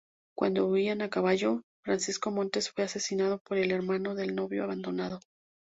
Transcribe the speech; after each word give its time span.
Cuando 0.35 0.65
huían 0.65 1.03
a 1.03 1.11
caballo, 1.11 1.61
Francisco 1.85 2.31
Montes 2.31 2.71
fue 2.71 2.83
asesinado 2.85 3.37
por 3.37 3.59
el 3.59 3.69
hermano 3.71 4.15
del 4.15 4.33
novio 4.33 4.63
abandonado. 4.63 5.19